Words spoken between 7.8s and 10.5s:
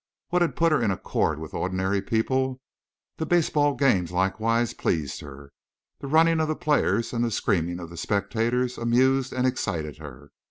the spectators amused and excited her.